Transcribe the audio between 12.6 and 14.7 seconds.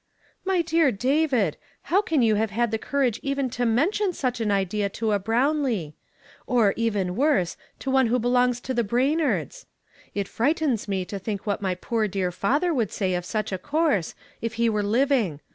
would say of such a course, if he